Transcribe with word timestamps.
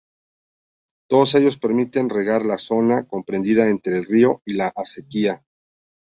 Todos 1.07 1.35
ellos 1.35 1.59
permiten 1.59 2.09
regar 2.09 2.43
la 2.43 2.57
zona 2.57 3.05
comprendida 3.05 3.69
entre 3.69 3.97
el 3.99 4.05
río 4.05 4.41
y 4.47 4.55
la 4.55 4.73
acequia. 4.75 5.43